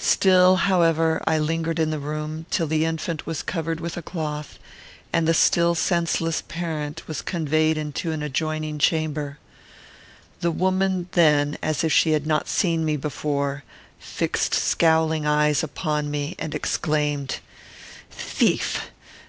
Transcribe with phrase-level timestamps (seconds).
[0.00, 4.58] Still, however, I lingered in the room, till the infant was covered with a cloth,
[5.12, 9.38] and the still senseless parent was conveyed into an adjoining chamber.
[10.40, 13.62] The woman then, as if she had not seen me before,
[14.00, 17.38] fixed scowling eyes upon me, and exclaimed,
[18.10, 18.90] "Thief!